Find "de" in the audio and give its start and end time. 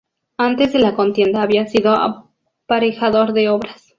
0.73-0.79, 3.33-3.49